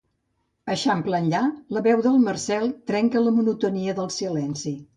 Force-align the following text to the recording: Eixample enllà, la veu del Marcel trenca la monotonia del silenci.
Eixample 0.75 1.19
enllà, 1.23 1.41
la 1.77 1.83
veu 1.89 2.03
del 2.07 2.17
Marcel 2.29 2.67
trenca 2.93 3.25
la 3.27 3.37
monotonia 3.39 3.99
del 4.01 4.13
silenci. 4.21 4.77